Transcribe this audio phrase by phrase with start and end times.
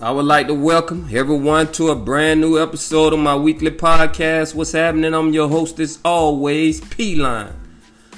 [0.00, 4.54] I would like to welcome everyone to a brand new episode of my weekly podcast.
[4.54, 5.12] What's happening?
[5.12, 7.52] I'm your host, as always, P Line.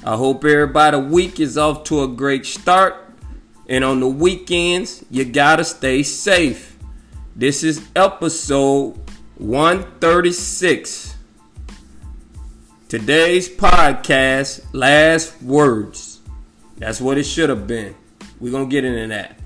[0.05, 2.97] I hope everybody week is off to a great start.
[3.67, 6.77] And on the weekends, you gotta stay safe.
[7.34, 9.00] This is episode
[9.39, 11.17] 136.
[12.91, 16.20] Today's podcast, last words.
[16.77, 17.94] That's what it should have been.
[18.39, 19.40] We're gonna get into that.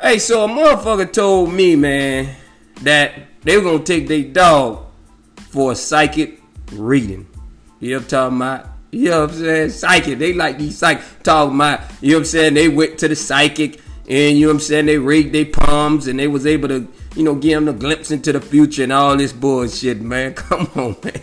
[0.00, 2.34] Hey, so a motherfucker told me, man,
[2.82, 4.86] that they were gonna take their dog
[5.50, 6.42] for a psychic
[6.72, 7.26] reading.
[7.80, 8.66] You know what I'm talking about?
[8.90, 9.70] You know what I'm saying?
[9.70, 10.18] Psychic.
[10.18, 12.54] They like these psychic talking about, you know what I'm saying?
[12.54, 14.86] They went to the psychic and you know what I'm saying?
[14.86, 18.10] They rigged their palms and they was able to, you know, give them a glimpse
[18.10, 20.34] into the future and all this bullshit, man.
[20.34, 21.22] Come on, man.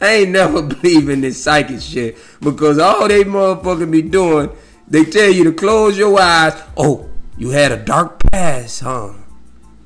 [0.00, 4.50] I ain't never believe in this psychic shit because all they motherfucking be doing,
[4.88, 6.60] they tell you to close your eyes.
[6.76, 9.14] Oh, you had a dark past, huh?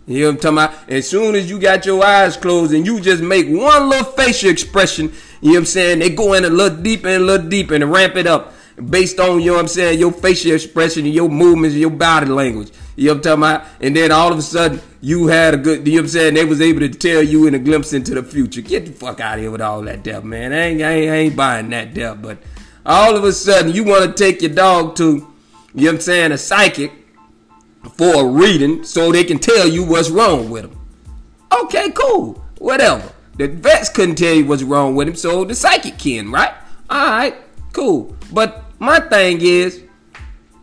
[0.06, 0.90] You know what I'm talking about?
[0.90, 4.50] As soon as you got your eyes closed and you just make one little facial
[4.50, 5.98] expression, you know what I'm saying?
[5.98, 8.52] They go in a little deeper and a little deeper and ramp it up
[8.90, 11.90] based on, you know what I'm saying, your facial expression and your movements and your
[11.90, 12.70] body language.
[12.94, 13.66] You know what I'm talking about?
[13.80, 16.34] And then all of a sudden, you had a good, you know what I'm saying,
[16.34, 18.60] they was able to tell you in a glimpse into the future.
[18.60, 20.52] Get the fuck out of here with all that death, man.
[20.52, 22.18] I ain't, I ain't, I ain't buying that death.
[22.22, 22.38] But
[22.86, 25.26] all of a sudden, you want to take your dog to, you know
[25.74, 26.92] what I'm saying, a psychic
[27.94, 30.78] for a reading so they can tell you what's wrong with him.
[31.62, 32.42] Okay, cool.
[32.58, 33.12] Whatever.
[33.36, 36.54] The vets couldn't tell you what's wrong with him, so the psychic can, right?
[36.90, 37.34] Alright,
[37.72, 38.16] cool.
[38.32, 39.82] But my thing is,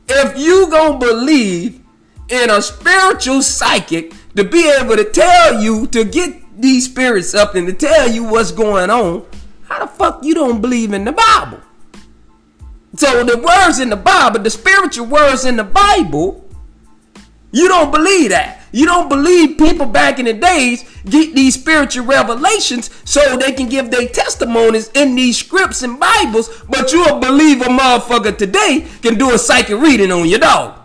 [0.08, 1.82] if you gonna believe
[2.30, 7.56] in a spiritual psychic to be able to tell you to get these spirits up
[7.56, 9.26] and to tell you what's going on,
[9.68, 11.60] how the fuck you don't believe in the Bible?
[12.96, 16.48] So the words in the Bible, the spiritual words in the Bible,
[17.52, 18.62] you don't believe that.
[18.72, 23.70] You don't believe people back in the days get these spiritual revelations so they can
[23.70, 29.18] give their testimonies in these scripts and Bibles, but you a believer motherfucker today can
[29.18, 30.80] do a psychic reading on your dog.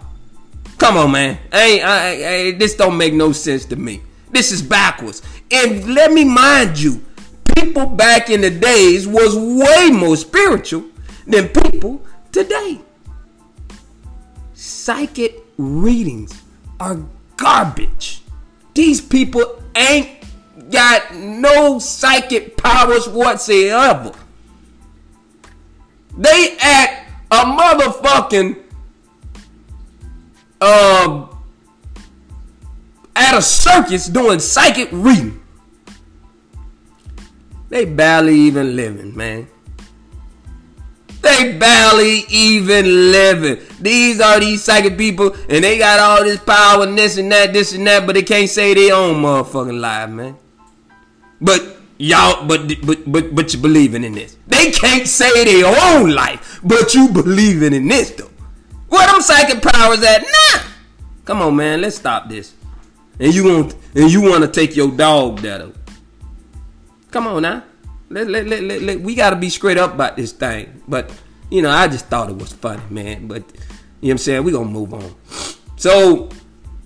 [0.76, 1.38] Come on, man.
[1.50, 4.02] Hey, I, I, this don't make no sense to me.
[4.30, 5.22] This is backwards.
[5.50, 7.02] And let me mind you,
[7.56, 10.84] people back in the days was way more spiritual
[11.28, 12.02] than people
[12.32, 12.80] today.
[14.54, 16.42] Psychic readings
[16.80, 16.98] are
[17.36, 18.22] garbage.
[18.74, 20.10] These people ain't
[20.70, 24.12] got no psychic powers whatsoever.
[26.16, 28.58] They act a motherfucking
[30.60, 31.26] uh,
[33.14, 35.40] at a circus doing psychic reading.
[37.68, 39.46] They barely even living, man.
[41.20, 43.58] They barely even living.
[43.80, 47.52] These are these psychic people, and they got all this power and this and that,
[47.52, 50.36] this and that, but they can't say their own motherfucking life, man.
[51.40, 54.36] But y'all, but but but but you believing in this.
[54.46, 58.30] They can't say their own life, but you believing in this though.
[58.88, 60.22] Where them psychic powers at?
[60.22, 60.62] Nah.
[61.24, 61.80] Come on, man.
[61.80, 62.54] Let's stop this.
[63.20, 65.72] And you want and you want to take your dog though.
[67.10, 67.64] Come on now.
[68.10, 70.82] Let, let, let, let, let- we got to be straight up about this thing.
[70.88, 71.10] But,
[71.50, 73.26] you know, I just thought it was funny, man.
[73.26, 73.58] But, you know
[74.00, 74.44] what I'm saying?
[74.44, 75.14] We're to move on.
[75.76, 76.30] So,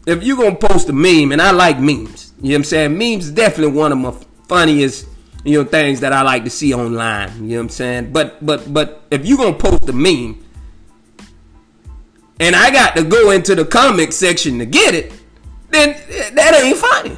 [0.06, 2.98] if you're to post a meme, and I like memes, you know what I'm saying?
[2.98, 4.14] Memes is definitely one of my
[4.48, 5.06] funniest,
[5.44, 7.30] you know, things that I like to see online.
[7.36, 8.12] You know what I'm saying?
[8.12, 10.44] But, but, but, if you're to post a meme,
[12.40, 15.12] and I got to go into the comment section to get it,
[15.70, 17.16] then eh, that ain't funny.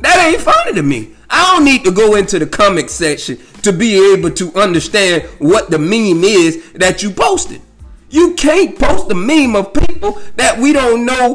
[0.00, 1.14] That ain't funny to me.
[1.34, 5.68] I don't need to go into the comic section to be able to understand what
[5.68, 7.60] the meme is that you posted.
[8.08, 11.34] You can't post a meme of people that we don't know.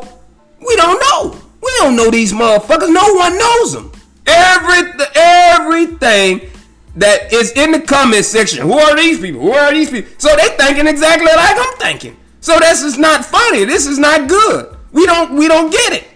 [0.66, 1.38] We don't know.
[1.62, 2.94] We don't know these motherfuckers.
[2.94, 3.92] No one knows them.
[4.26, 6.50] Every, everything
[6.96, 8.66] that is in the comment section.
[8.66, 9.42] Who are these people?
[9.42, 10.14] Who are these people?
[10.18, 12.16] So they thinking exactly like I'm thinking.
[12.40, 13.66] So this is not funny.
[13.66, 14.78] This is not good.
[14.94, 16.08] We don't we don't get it.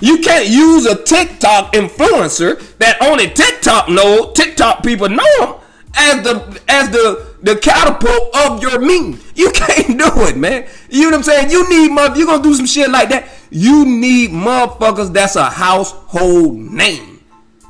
[0.00, 5.54] You can't use a TikTok influencer that only TikTok know TikTok people know them
[5.94, 9.20] as the as the the catapult of your meme.
[9.34, 10.66] You can't do it, man.
[10.88, 11.50] You know what I'm saying?
[11.50, 12.18] You need mother.
[12.18, 13.28] You gonna do some shit like that?
[13.50, 15.12] You need motherfuckers.
[15.12, 17.20] That's a household name.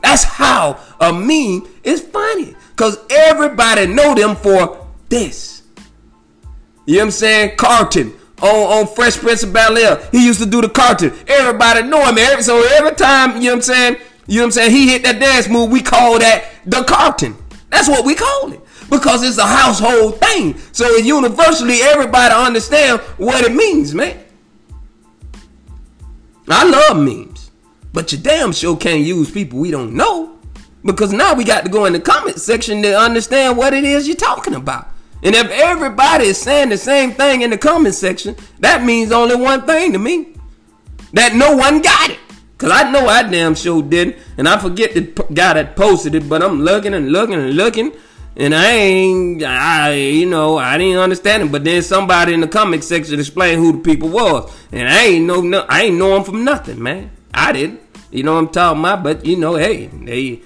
[0.03, 5.63] That's how a meme is funny, cause everybody know them for this.
[6.87, 7.57] You know what I'm saying?
[7.57, 10.09] Carlton on, on Fresh Prince of Bel Air.
[10.13, 11.13] He used to do the Carlton.
[11.27, 12.19] Everybody know him.
[12.19, 13.97] Every, so every time, you know what I'm saying?
[14.27, 14.71] You know what I'm saying?
[14.71, 15.71] He hit that dance move.
[15.71, 17.37] We call that the Carlton.
[17.71, 18.61] That's what we call it
[18.91, 20.59] because it's a household thing.
[20.73, 24.19] So universally, everybody understand what it means, man.
[26.49, 27.53] I love memes,
[27.93, 30.37] but you damn sure can't use people we don't know
[30.85, 34.09] because now we got to go in the comment section to understand what it is
[34.09, 34.90] you're talking about.
[35.23, 39.37] And if everybody is saying the same thing in the comment section, that means only
[39.37, 40.35] one thing to me.
[41.13, 42.19] That no one got it.
[42.57, 44.17] Cause I know I damn sure didn't.
[44.37, 45.01] And I forget the
[45.33, 47.93] guy that posted it, but I'm looking and looking and looking.
[48.37, 51.53] And I ain't, I, you know, I didn't understand it.
[51.53, 54.55] But then somebody in the comment section explained who the people was.
[54.73, 57.11] And I ain't know, no, I ain't know them from nothing, man.
[57.35, 57.81] I didn't.
[58.11, 59.03] You know what I'm talking about?
[59.03, 60.43] But, you know, hey, they,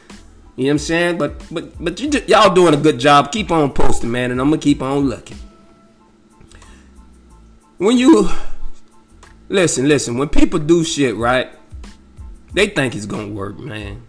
[0.57, 1.19] you know what I'm saying?
[1.19, 3.33] But but but you, y'all doing a good job.
[3.33, 5.39] Keep on posting, man, and I'm gonna keep on looking.
[7.79, 8.29] When you
[9.49, 11.51] listen, listen, when people do shit right,
[12.53, 14.03] they think it's gonna work, man.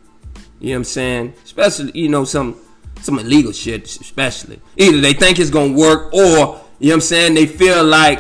[0.60, 1.34] You know what I'm saying?
[1.44, 2.60] Especially, you know, some
[3.02, 4.62] some illegal shit, especially.
[4.78, 8.20] Either they think it's gonna work or, you know what I'm saying, they feel like,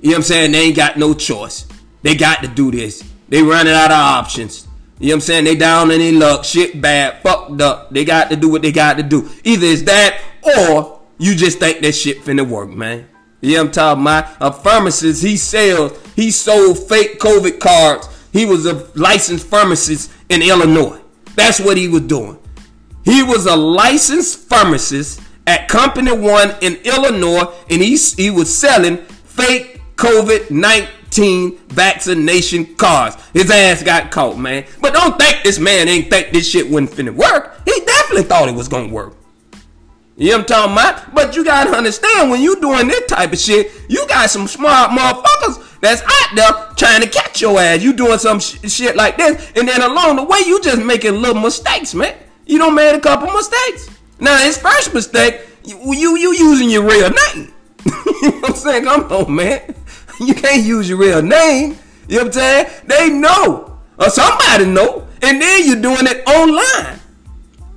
[0.00, 1.66] you know what I'm saying, they ain't got no choice.
[2.02, 3.02] They got to do this.
[3.28, 4.65] They running out of options.
[4.98, 5.44] You know what I'm saying?
[5.44, 7.90] They down in their luck, shit bad, fucked up.
[7.90, 9.28] They got to do what they got to do.
[9.44, 13.06] Either it's that or you just think that shit finna work, man.
[13.42, 15.22] Yeah, I'm talking about a pharmacist.
[15.22, 18.08] He sells, he sold fake COVID cards.
[18.32, 21.00] He was a licensed pharmacist in Illinois.
[21.34, 22.38] That's what he was doing.
[23.04, 28.96] He was a licensed pharmacist at Company One in Illinois, and he, he was selling
[28.96, 30.88] fake COVID 19
[31.68, 33.16] vaccination cards.
[33.32, 34.64] His ass got caught, man.
[34.80, 37.60] But don't think this man ain't think this shit wasn't finna work.
[37.64, 39.14] He definitely thought it was gonna work.
[40.18, 41.14] You know what I'm talking about?
[41.14, 44.90] But you gotta understand when you doing this type of shit, you got some smart
[44.90, 47.82] motherfuckers that's out there trying to catch your ass.
[47.82, 51.20] You doing some sh- shit like this, and then along the way, you just making
[51.20, 52.16] little mistakes, man.
[52.46, 53.90] You don't made a couple mistakes.
[54.18, 57.52] Now his first mistake, you you, you using your real name.
[57.84, 58.84] you know what I'm saying?
[58.84, 59.74] Come on, man.
[60.20, 61.78] You can't use your real name.
[62.08, 62.66] You know what I'm saying?
[62.86, 63.78] They know.
[63.98, 65.06] Or somebody know.
[65.22, 67.00] And then you're doing it online.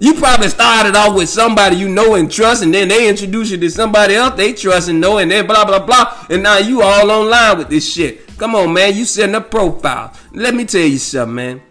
[0.01, 3.57] You probably started off with somebody you know and trust, and then they introduce you
[3.57, 6.25] to somebody else they trust and know, and then blah blah blah.
[6.29, 8.25] And now you all online with this shit.
[8.37, 8.95] Come on, man.
[8.95, 10.13] You setting a profile.
[10.31, 11.61] Let me tell you something, man.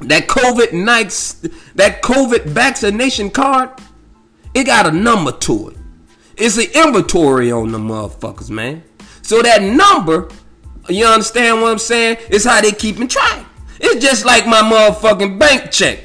[0.00, 1.44] That COVID nights,
[1.74, 3.70] that COVID vaccination card,
[4.54, 5.76] it got a number to it.
[6.36, 8.84] It's an inventory on the motherfuckers, man.
[9.26, 10.30] So that number,
[10.88, 12.18] you understand what I'm saying?
[12.28, 13.44] It's how they keeping track.
[13.80, 16.04] It's just like my motherfucking bank check.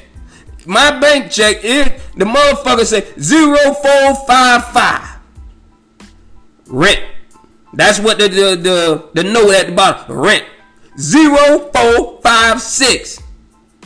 [0.66, 5.20] My bank check, it the motherfucker say 0455.
[6.66, 7.00] Rent.
[7.72, 10.18] That's what the the the, the note at the bottom.
[10.18, 10.44] Rent.
[10.98, 13.20] 0456.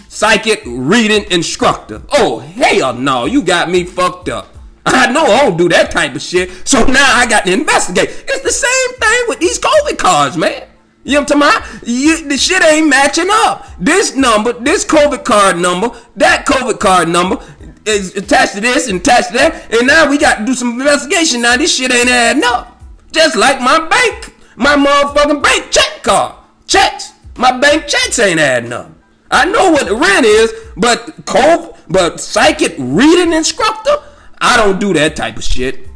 [0.09, 2.01] Psychic reading instructor.
[2.11, 4.56] Oh hell no, you got me fucked up.
[4.87, 6.51] I know I don't do that type of shit.
[6.67, 8.09] So now I got to investigate.
[8.09, 10.69] It's the same thing with these COVID cards, man.
[11.05, 11.89] You know what I'm talking about?
[11.89, 13.67] You, the shit ain't matching up.
[13.79, 17.39] This number, this COVID card number, that COVID card number
[17.85, 19.73] is attached to this and attached to that.
[19.73, 21.43] And now we got to do some investigation.
[21.43, 22.81] Now this shit ain't adding up.
[23.13, 26.35] Just like my bank, my motherfucking bank check card.
[26.67, 27.13] Checks.
[27.37, 28.91] My bank checks ain't adding up.
[29.31, 33.97] I know what the rent is, but COVID, but psychic reading instructor,
[34.41, 35.89] I don't do that type of shit.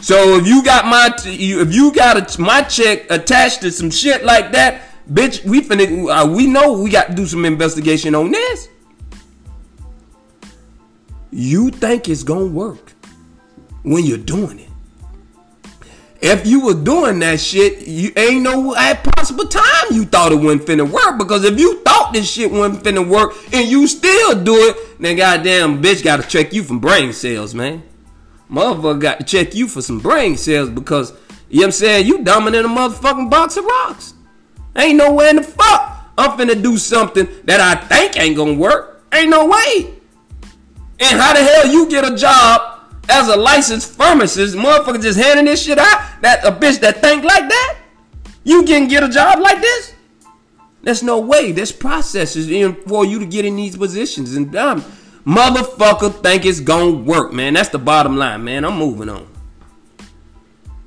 [0.00, 4.52] So if you got my if you got my check attached to some shit like
[4.52, 8.68] that, bitch, we finna uh, we know we got to do some investigation on this.
[11.30, 12.92] You think it's gonna work
[13.82, 14.66] when you're doing it.
[16.20, 20.36] If you was doing that shit, you ain't no at possible time you thought it
[20.36, 23.86] wouldn't finna work because if you thought thought this shit wasn't finna work and you
[23.86, 27.82] still do it, then goddamn bitch gotta check you from brain cells, man.
[28.50, 31.12] Motherfucker got to check you for some brain cells because,
[31.48, 34.14] you know what I'm saying, you dumber than a motherfucking box of rocks.
[34.76, 38.54] Ain't no way in the fuck I'm finna do something that I think ain't gonna
[38.54, 39.04] work.
[39.12, 39.94] Ain't no way.
[41.00, 45.46] And how the hell you get a job as a licensed pharmacist, motherfucker just handing
[45.46, 46.22] this shit out?
[46.22, 47.78] That a bitch that think like that?
[48.44, 49.95] You can get a job like this?
[50.86, 51.50] There's no way.
[51.50, 54.36] There's processes in for you to get in these positions.
[54.36, 54.82] And um,
[55.26, 57.54] motherfucker think it's gonna work, man.
[57.54, 58.64] That's the bottom line, man.
[58.64, 59.26] I'm moving on.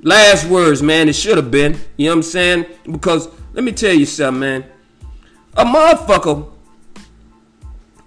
[0.00, 1.10] Last words, man.
[1.10, 1.78] It should have been.
[1.98, 2.66] You know what I'm saying?
[2.90, 4.64] Because let me tell you something, man.
[5.54, 6.50] A motherfucker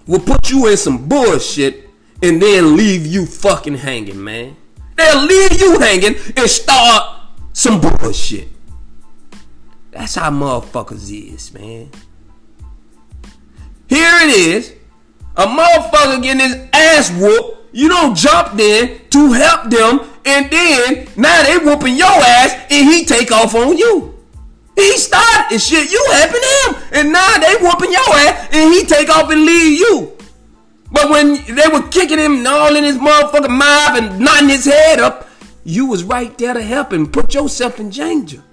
[0.08, 1.92] will put you in some bullshit
[2.24, 4.56] and then leave you fucking hanging, man.
[4.96, 7.20] They'll leave you hanging and start
[7.54, 8.48] some bullshit.
[9.94, 11.90] That's how motherfuckers is, man.
[13.88, 14.74] Here it is.
[15.36, 17.76] A motherfucker getting his ass whooped.
[17.76, 22.88] You don't jump in to help them, and then now they whooping your ass, and
[22.88, 24.14] he take off on you.
[24.76, 25.92] He started and shit.
[25.92, 29.80] You helping him, and now they whooping your ass, and he take off and leave
[29.80, 30.18] you.
[30.92, 35.00] But when they were kicking him all in his motherfucking mouth and knotting his head
[35.00, 35.28] up,
[35.64, 37.12] you was right there to help him.
[37.12, 38.44] Put yourself in danger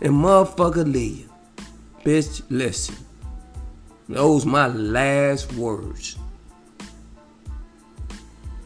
[0.00, 1.28] and motherfucker leave.
[2.04, 2.96] Bitch, listen.
[4.08, 6.16] Those my last words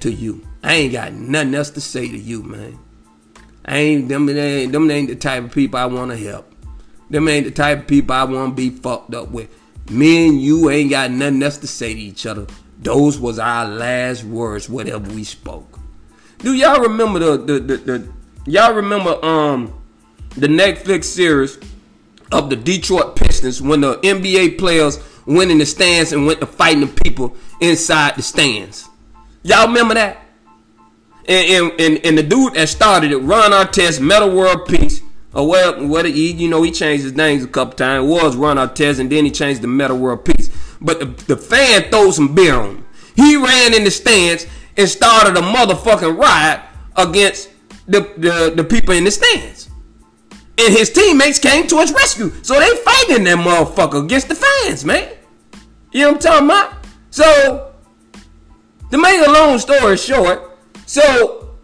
[0.01, 0.47] to you.
[0.63, 2.79] I ain't got nothing else to say to you, man.
[3.65, 6.53] I ain't them ain't them ain't the type of people I wanna help.
[7.11, 9.49] Them ain't the type of people I wanna be fucked up with.
[9.91, 12.47] Me and you ain't got nothing else to say to each other.
[12.81, 15.79] Those was our last words, whatever we spoke.
[16.39, 18.13] Do y'all remember the the, the, the
[18.47, 19.73] y'all remember um
[20.37, 21.59] the Netflix series
[22.31, 26.47] of the Detroit Pistons when the NBA players went in the stands and went to
[26.47, 28.89] fighting the people inside the stands.
[29.43, 30.19] Y'all remember that?
[31.29, 35.03] And, and, and, and the dude that started it, Ron Artest, Metta World Peace,
[35.35, 38.05] or well, what he, you know, he changed his names a couple times.
[38.05, 40.51] It was Ron Artest, and then he changed the Metta World Peace.
[40.81, 42.87] But the, the fan threw some beer on him.
[43.15, 44.47] He ran in the stands
[44.77, 46.61] and started a motherfucking riot
[46.97, 47.51] against
[47.87, 49.69] the, the, the people in the stands
[50.59, 52.31] and his teammates came to his rescue.
[52.43, 55.09] So they fighting that motherfucker against the fans, man.
[55.93, 56.87] You know what I'm talking about?
[57.11, 57.73] So,
[58.91, 61.57] to make a long story short, so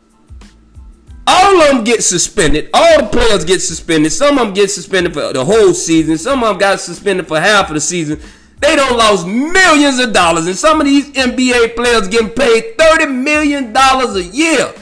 [1.26, 2.71] all of them get suspended.
[2.73, 4.12] All the players get suspended.
[4.12, 6.16] Some of them get suspended for the whole season.
[6.18, 8.21] Some of them got suspended for half of the season.
[8.61, 13.07] They don't lost millions of dollars, and some of these NBA players getting paid thirty
[13.07, 14.75] million dollars a year,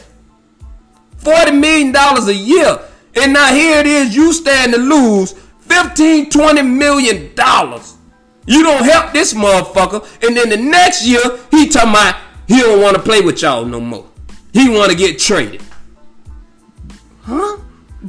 [1.18, 2.78] forty million dollars a year.
[3.16, 7.96] And now here it is, you stand to lose 15, 20 million dollars.
[8.46, 11.20] You don't help this motherfucker, and then the next year
[11.50, 14.06] he talking about he don't want to play with y'all no more.
[14.52, 15.62] He want to get traded.
[17.22, 17.56] Huh?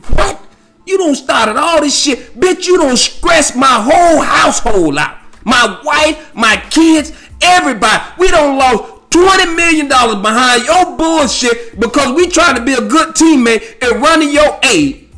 [0.10, 0.42] What?
[0.86, 2.68] You don't started all this shit, bitch.
[2.68, 5.18] You don't stress my whole household out.
[5.44, 7.12] My wife, my kids,
[7.42, 8.04] everybody.
[8.18, 13.16] We don't lost $20 million behind your bullshit because we trying to be a good
[13.16, 15.10] teammate and running your aid.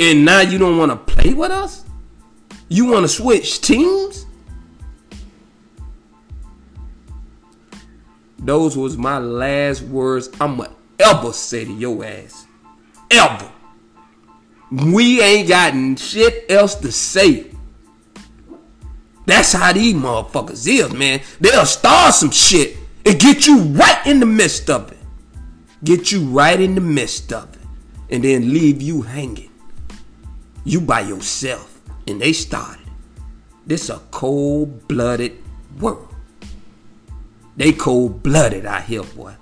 [0.00, 1.84] And now you don't want to play with us?
[2.68, 4.26] You want to switch teams?
[8.38, 10.66] Those was my last words I'ma
[10.98, 12.46] ever say to your ass.
[13.10, 13.50] Ever.
[14.72, 17.46] We ain't got shit else to say.
[19.26, 21.20] That's how these motherfuckers is, man.
[21.38, 24.98] They'll start some shit and get you right in the midst of it.
[25.82, 27.60] Get you right in the midst of it.
[28.10, 29.50] And then leave you hanging.
[30.64, 31.80] You by yourself.
[32.06, 32.86] And they started.
[33.66, 35.38] This a cold-blooded
[35.78, 36.08] world.
[37.56, 39.34] They cold-blooded out here, boy.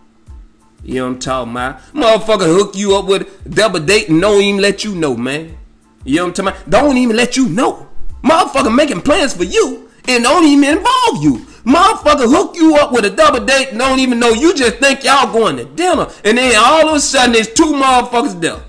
[0.84, 1.80] You know what I'm talking about?
[1.92, 5.56] Motherfucker hook you up with double date and don't even let you know, man.
[6.04, 6.70] You know what I'm talking about?
[6.70, 7.88] Don't even let you know.
[8.22, 11.46] Motherfucker making plans for you and don't even involve you.
[11.68, 14.30] Motherfucker hook you up with a double date and don't even know.
[14.30, 16.08] You just think y'all going to dinner.
[16.24, 18.62] And then all of a sudden there's two motherfuckers there.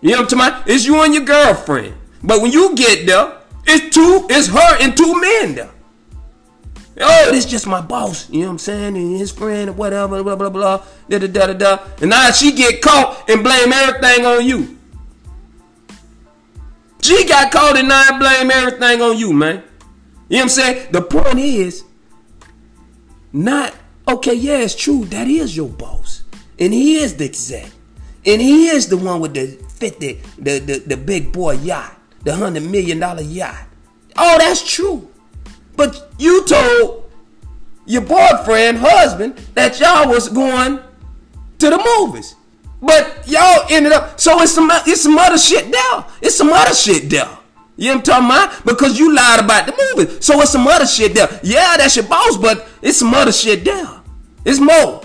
[0.00, 0.70] You know what I'm talking about?
[0.70, 1.94] It's you and your girlfriend.
[2.22, 5.70] But when you get there, it's two, it's her and two men there.
[7.00, 10.22] Oh, this just my boss, you know what I'm saying, and his friend, or whatever,
[10.22, 11.78] blah blah blah, da da da da da.
[12.00, 14.78] And now she get caught and blame everything on you.
[17.02, 19.64] She got caught and now blame everything on you, man.
[20.34, 20.88] What I'm saying?
[20.90, 21.84] The point is,
[23.32, 23.72] not
[24.08, 24.34] okay.
[24.34, 25.04] Yeah, it's true.
[25.04, 26.24] That is your boss,
[26.58, 27.70] and he is the exec,
[28.26, 32.34] and he is the one with the fifty, the the, the big boy yacht, the
[32.34, 33.68] hundred million dollar yacht.
[34.16, 35.08] Oh, that's true.
[35.76, 37.10] But you told
[37.86, 40.80] your boyfriend, husband, that y'all was going
[41.58, 42.34] to the movies.
[42.82, 46.04] But y'all ended up so it's some it's some other shit there.
[46.20, 47.38] It's some other shit there.
[47.76, 48.64] You know what I'm talking about?
[48.64, 50.20] Because you lied about the movie.
[50.20, 51.40] So it's some other shit there.
[51.42, 54.00] Yeah, that's your boss, but it's some other shit there.
[54.44, 55.02] It's more.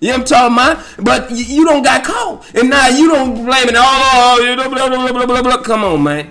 [0.00, 1.04] You know what I'm talking about?
[1.04, 2.54] But you, you don't got caught.
[2.54, 3.74] And now you don't blame it.
[3.76, 5.62] Oh, oh know, blah, blah, blah, blah, blah.
[5.62, 6.30] Come on, man.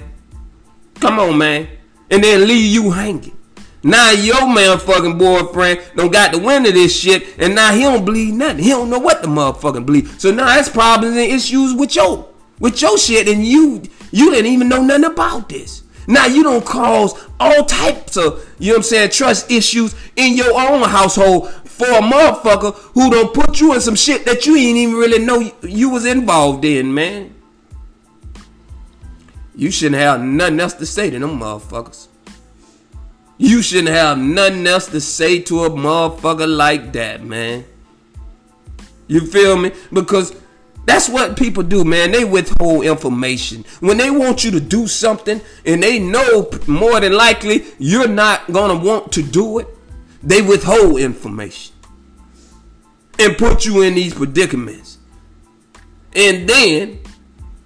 [1.00, 1.68] Come on, man.
[2.10, 3.36] And then leave you hanging.
[3.84, 7.82] Now your man fucking boyfriend don't got the wind of this shit, and now he
[7.82, 8.64] don't believe nothing.
[8.64, 10.20] He don't know what the motherfucking believe.
[10.20, 12.28] So now that's problems and issues with your
[12.60, 13.84] with your shit, and you
[14.16, 15.84] you didn't even know nothing about this.
[16.08, 20.38] Now you don't cause all types of you know what I'm saying trust issues in
[20.38, 24.56] your own household for a motherfucker who don't put you in some shit that you
[24.56, 27.36] ain't even really know you was involved in, man.
[29.54, 32.08] You shouldn't have nothing else to say to them motherfuckers.
[33.38, 37.66] You shouldn't have nothing else to say to a motherfucker like that, man.
[39.08, 39.74] You feel me?
[39.92, 40.34] Because
[40.86, 42.12] that's what people do, man.
[42.12, 43.66] They withhold information.
[43.80, 48.52] When they want you to do something and they know more than likely you're not
[48.52, 49.68] going to want to do it,
[50.22, 51.74] they withhold information
[53.20, 55.00] and put you in these predicaments.
[56.16, 57.00] And then,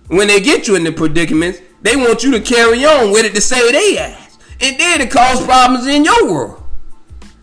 [0.08, 3.36] when they get you in the predicaments, they want you to carry on with it
[3.36, 4.30] to save their ass
[4.62, 6.59] and then it cause problems in your world.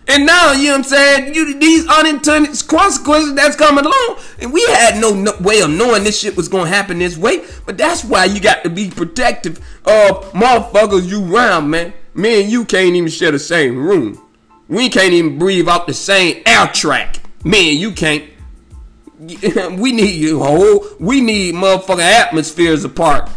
[0.08, 1.34] And now, you know what I'm saying?
[1.34, 4.18] You, these unintended consequences that's coming along.
[4.38, 7.44] And we had no, no, way of knowing this shit was to happen this way.
[7.64, 11.92] But that's why you got to be protective of motherfuckers you round, man.
[12.14, 14.22] Me and you can't even share the same room.
[14.68, 17.20] We can't even breathe out the same air track.
[17.44, 18.24] Me and you can't.
[19.78, 20.86] we need you whole.
[21.00, 23.28] We need motherfucking atmospheres apart.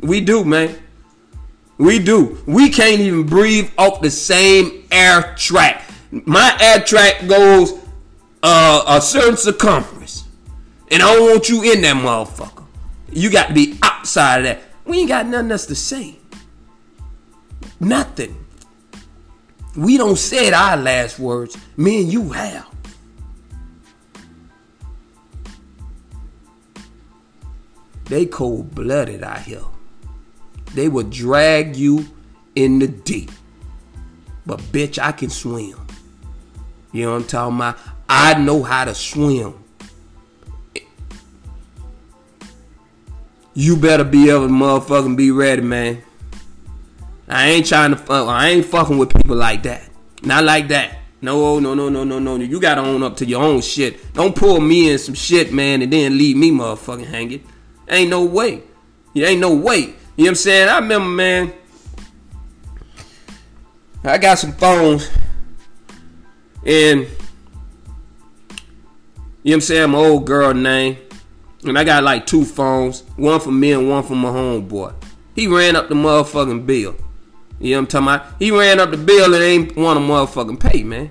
[0.00, 0.78] We do, man.
[1.78, 2.42] We do.
[2.46, 5.85] We can't even breathe off the same air track.
[6.24, 7.72] My air track goes
[8.42, 10.24] uh, a certain circumference.
[10.90, 12.64] And I don't want you in that motherfucker.
[13.10, 14.62] You got to be outside of that.
[14.84, 16.16] We ain't got nothing else to say.
[17.80, 18.44] Nothing.
[19.76, 21.56] We don't say our last words.
[21.76, 22.66] Me and you have.
[28.04, 29.64] They cold blooded out here
[30.76, 32.06] they will drag you
[32.54, 33.30] in the deep.
[34.44, 35.85] But bitch, I can swim.
[36.96, 37.78] You know what I'm talking about?
[38.08, 39.52] I know how to swim.
[43.52, 46.02] You better be able to motherfucking be ready, man.
[47.28, 48.28] I ain't trying to fuck.
[48.28, 49.82] I ain't fucking with people like that.
[50.22, 50.96] Not like that.
[51.20, 52.36] No, no, no, no, no, no.
[52.36, 54.14] You gotta own up to your own shit.
[54.14, 57.44] Don't pull me in some shit, man, and then leave me motherfucking hanging.
[57.88, 58.62] Ain't no way.
[59.14, 59.80] It ain't no way.
[59.80, 60.68] You know what I'm saying?
[60.70, 61.52] I remember, man.
[64.02, 65.10] I got some phones.
[66.66, 67.08] And you know
[69.42, 69.90] what I'm saying?
[69.90, 70.98] My old girl name.
[71.64, 73.02] And I got like two phones.
[73.16, 74.94] One for me and one for my homeboy.
[75.34, 76.96] He ran up the motherfucking bill.
[77.58, 78.38] You know what I'm talking about?
[78.40, 81.10] He ran up the bill and ain't want to motherfucking pay, man.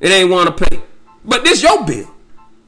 [0.00, 0.82] It ain't want to pay.
[1.24, 1.96] But this your bill.
[1.96, 2.10] You know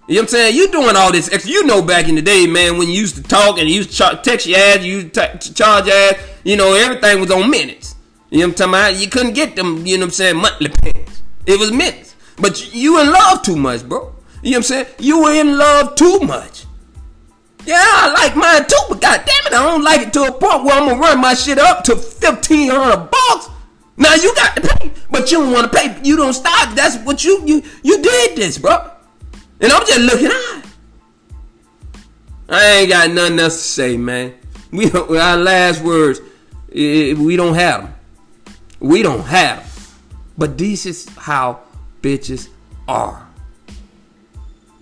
[0.07, 0.57] what I'm saying?
[0.57, 1.51] You doing all this extra.
[1.51, 3.97] You know back in the day, man, when you used to talk and you used
[3.97, 7.51] to text your ass, you used to charge your ass, you know, everything was on
[7.51, 7.95] minutes.
[8.31, 8.97] You know what I'm talking about?
[9.01, 11.14] You couldn't get them, you know what I'm saying, monthly payments.
[11.47, 12.15] It was minutes.
[12.37, 14.15] But you in love too much, bro.
[14.43, 14.87] You know what I'm saying?
[14.99, 16.65] You were in love too much.
[17.67, 20.33] Yeah, I like mine too, but god damn it, I don't like it to a
[20.33, 23.49] point where I'm gonna run my shit up to fifteen hundred bucks.
[23.97, 25.99] Now you got to pay, but you don't want to pay.
[26.03, 26.75] You don't stop.
[26.75, 28.91] That's what you you you did this, bro.
[29.61, 30.63] And I'm just looking on.
[32.51, 34.35] I ain't got nothing else to say, man.
[34.71, 36.21] We our last words,
[36.71, 37.95] we don't have them.
[38.81, 39.69] We don't have them.
[40.37, 41.61] But this is how
[42.03, 42.49] bitches
[42.89, 43.29] are.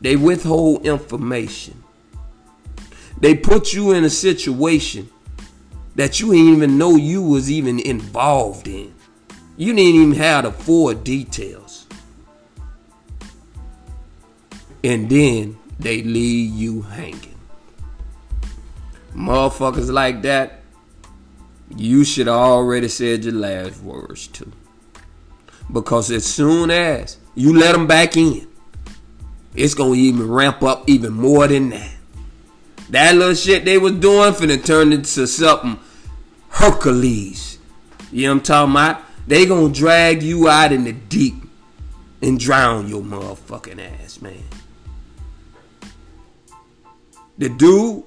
[0.01, 1.83] They withhold information.
[3.21, 5.09] They put you in a situation
[5.95, 8.95] that you didn't even know you was even involved in.
[9.57, 11.83] You didn't even have the full details
[14.85, 17.39] and then they leave you hanging.
[19.15, 20.63] Motherfuckers like that,
[21.77, 24.51] you should already said your last words to.
[25.71, 28.49] Because as soon as you let them back in,
[29.55, 31.95] it's gonna even ramp up even more than that.
[32.91, 35.79] That little shit they was doing finna turn into something
[36.49, 37.59] Hercules.
[38.11, 39.03] You know what I'm talking about?
[39.27, 41.35] They gonna drag you out in the deep
[42.21, 44.43] and drown your motherfucking ass, man.
[47.39, 48.05] The dude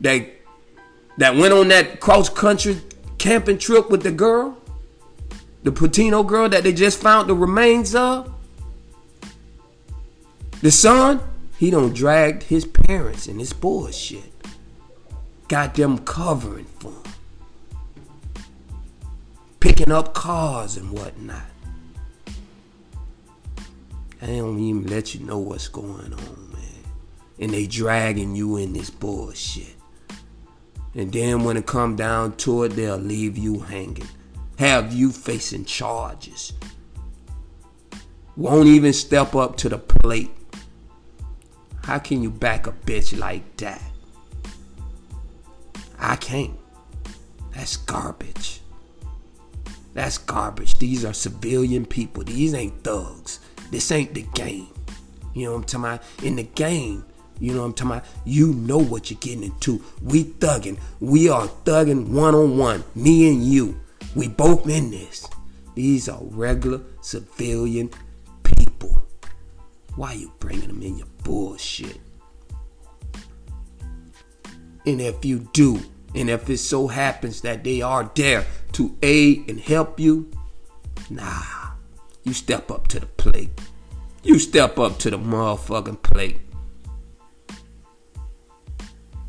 [0.00, 0.26] that
[1.18, 2.80] that went on that cross country
[3.18, 4.57] camping trip with the girl,
[5.62, 8.32] The Petito girl that they just found the remains of.
[10.60, 11.20] The son,
[11.58, 14.32] he don't dragged his parents in this bullshit.
[15.48, 17.02] Got them covering for him.
[19.60, 21.42] Picking up cars and whatnot.
[24.20, 26.92] They don't even let you know what's going on, man.
[27.38, 29.76] And they dragging you in this bullshit.
[30.94, 34.08] And then when it come down to it, they'll leave you hanging.
[34.58, 36.52] Have you facing charges.
[38.36, 40.32] Won't even step up to the plate.
[41.84, 43.80] How can you back a bitch like that?
[45.96, 46.58] I can't.
[47.54, 48.60] That's garbage.
[49.94, 50.76] That's garbage.
[50.78, 52.24] These are civilian people.
[52.24, 53.38] These ain't thugs.
[53.70, 54.68] This ain't the game.
[55.34, 56.24] You know what I'm talking about?
[56.24, 57.04] In the game,
[57.38, 58.06] you know what I'm talking about?
[58.24, 59.84] You know what you're getting into.
[60.02, 60.78] We thugging.
[60.98, 62.82] We are thugging one on one.
[62.96, 63.78] Me and you.
[64.14, 65.26] We both in this.
[65.74, 67.90] These are regular civilian
[68.42, 69.02] people.
[69.94, 72.00] Why you bringing them in your bullshit?
[74.86, 75.80] And if you do,
[76.14, 80.30] and if it so happens that they are there to aid and help you,
[81.10, 81.42] nah,
[82.24, 83.50] you step up to the plate.
[84.22, 86.40] You step up to the motherfucking plate.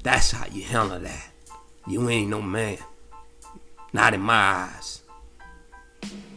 [0.04, 1.30] That's how you handle that.
[1.88, 2.78] You ain't no man.
[3.94, 5.02] Not in my eyes.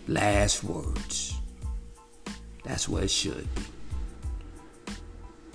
[0.09, 1.35] Last words.
[2.65, 3.63] That's what it should be.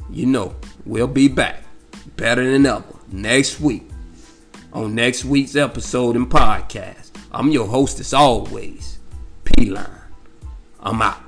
[0.09, 0.55] You know,
[0.85, 1.63] we'll be back
[2.15, 3.87] better than ever next week
[4.73, 7.11] on next week's episode and podcast.
[7.31, 8.99] I'm your host as always,
[9.43, 9.85] P Line.
[10.79, 11.26] I'm out.